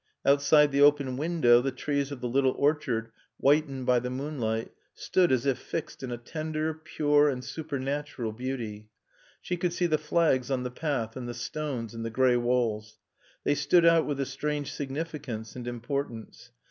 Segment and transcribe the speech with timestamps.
[0.25, 5.31] Outside the open window the trees of the little orchard, whitened by the moonlight, stood
[5.31, 8.89] as if fixed in a tender, pure and supernatural beauty.
[9.43, 12.97] She could see the flags on the path and the stones in the gray walls.
[13.43, 16.49] They stood out with a strange significance and importance.